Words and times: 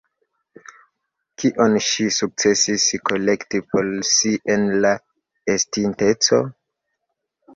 Kion 1.41 1.75
ŝi 1.87 2.05
sukcesis 2.15 2.85
kolekti 3.09 3.61
por 3.73 3.91
si 4.13 4.33
en 4.55 4.65
la 4.87 4.93
estinteco? 5.57 6.43